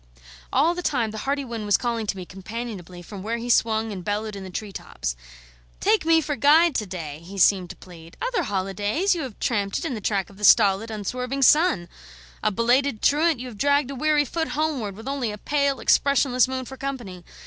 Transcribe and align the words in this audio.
All 0.51 0.73
the 0.73 0.81
time 0.81 1.11
the 1.11 1.19
hearty 1.29 1.45
wind 1.45 1.63
was 1.67 1.77
calling 1.77 2.07
to 2.07 2.17
me 2.17 2.25
companionably 2.25 3.03
from 3.03 3.21
where 3.21 3.37
he 3.37 3.51
swung 3.51 3.91
and 3.91 4.03
bellowed 4.03 4.35
in 4.35 4.43
the 4.43 4.49
tree 4.49 4.71
tops. 4.71 5.15
"Take 5.79 6.07
me 6.07 6.21
for 6.21 6.35
guide 6.35 6.73
to 6.77 6.87
day," 6.87 7.19
he 7.23 7.37
seemed 7.37 7.69
to 7.69 7.75
plead. 7.75 8.17
"Other 8.19 8.41
holidays 8.41 9.13
you 9.13 9.21
have 9.21 9.37
tramped 9.39 9.77
it 9.77 9.85
in 9.85 9.93
the 9.93 10.01
track 10.01 10.31
of 10.31 10.37
the 10.37 10.43
stolid, 10.43 10.89
unswerving 10.89 11.43
sun; 11.43 11.87
a 12.41 12.49
belated 12.51 13.03
truant, 13.03 13.39
you 13.39 13.45
have 13.47 13.59
dragged 13.59 13.91
a 13.91 13.95
weary 13.95 14.25
foot 14.25 14.47
homeward 14.57 14.95
with 14.95 15.07
only 15.07 15.31
a 15.31 15.37
pale, 15.37 15.79
expressionless 15.79 16.47
moon 16.47 16.65
for 16.65 16.77
company. 16.77 17.23